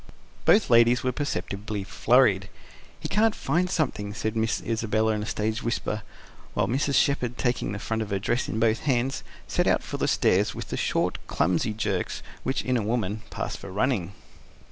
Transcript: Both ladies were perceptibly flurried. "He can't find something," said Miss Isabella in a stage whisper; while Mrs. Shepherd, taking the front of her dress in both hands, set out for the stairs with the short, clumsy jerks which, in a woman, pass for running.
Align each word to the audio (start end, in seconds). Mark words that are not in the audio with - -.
Both 0.45 0.71
ladies 0.71 1.03
were 1.03 1.11
perceptibly 1.11 1.83
flurried. 1.83 2.49
"He 2.99 3.07
can't 3.07 3.35
find 3.35 3.69
something," 3.69 4.15
said 4.15 4.35
Miss 4.35 4.59
Isabella 4.63 5.11
in 5.11 5.21
a 5.21 5.27
stage 5.27 5.61
whisper; 5.61 6.01
while 6.55 6.67
Mrs. 6.67 6.95
Shepherd, 6.95 7.37
taking 7.37 7.71
the 7.71 7.77
front 7.77 8.01
of 8.01 8.09
her 8.09 8.17
dress 8.17 8.49
in 8.49 8.59
both 8.59 8.79
hands, 8.79 9.23
set 9.47 9.67
out 9.67 9.83
for 9.83 9.97
the 9.97 10.07
stairs 10.07 10.55
with 10.55 10.69
the 10.69 10.75
short, 10.75 11.19
clumsy 11.27 11.71
jerks 11.73 12.23
which, 12.41 12.63
in 12.65 12.77
a 12.77 12.81
woman, 12.81 13.21
pass 13.29 13.55
for 13.55 13.71
running. 13.71 14.13